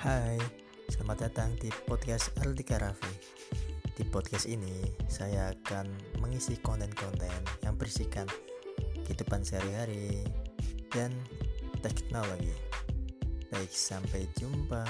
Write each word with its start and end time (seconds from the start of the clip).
Hai, 0.00 0.40
selamat 0.88 1.28
datang 1.28 1.52
di 1.60 1.68
podcast 1.84 2.32
Aldika 2.40 2.80
Raffi. 2.80 3.20
Di 3.92 4.00
podcast 4.08 4.48
ini, 4.48 4.80
saya 5.12 5.52
akan 5.52 5.92
mengisi 6.24 6.56
konten-konten 6.56 7.28
yang 7.60 7.76
berisikan 7.76 8.24
kehidupan 9.04 9.44
sehari-hari 9.44 10.24
dan 10.88 11.12
teknologi. 11.84 12.56
Baik, 13.52 13.68
sampai 13.68 14.24
jumpa. 14.40 14.88